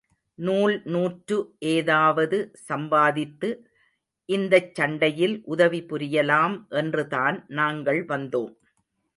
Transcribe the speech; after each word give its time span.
நூல் 0.39 0.75
நூற்று 0.85 1.37
ஏதாவது 1.71 2.37
சம்பாதித்து, 2.69 3.49
இந்தச் 4.29 4.73
சண்டையில் 4.73 5.41
உதவி 5.45 5.81
புரியலாம் 5.89 6.57
என்றுதான் 6.75 7.45
நாங்கள் 7.51 8.01
வந்தோம். 8.05 8.53